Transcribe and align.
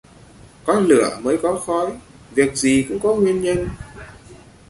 Có 0.65 0.79
lửa 0.79 1.19
mới 1.23 1.37
có 1.41 1.59
khói: 1.65 1.91
việc 2.31 2.55
gì 2.55 2.85
cũng 2.89 2.99
có 3.03 3.15
nguyên 3.15 3.41
nhân 3.41 3.67